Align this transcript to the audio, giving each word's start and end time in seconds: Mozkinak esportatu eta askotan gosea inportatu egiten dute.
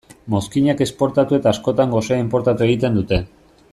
Mozkinak 0.33 0.81
esportatu 0.85 1.37
eta 1.39 1.53
askotan 1.53 1.95
gosea 1.99 2.21
inportatu 2.25 2.69
egiten 2.71 3.01
dute. 3.01 3.25